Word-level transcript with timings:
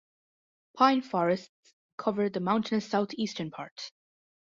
Pine 0.75 1.03
forests 1.03 1.75
cover 1.95 2.27
the 2.27 2.39
mountainous 2.39 2.89
southeastern 2.89 3.51
part. 3.51 3.91